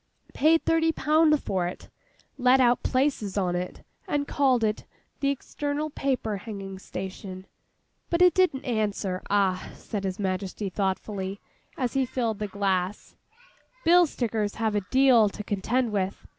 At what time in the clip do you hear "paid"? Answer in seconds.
0.33-0.65